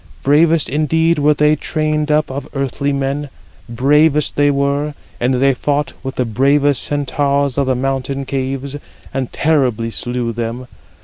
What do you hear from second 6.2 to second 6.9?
bravest